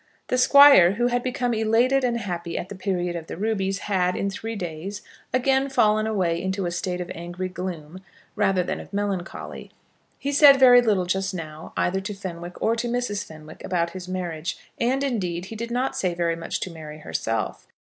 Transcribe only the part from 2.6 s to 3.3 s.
the period of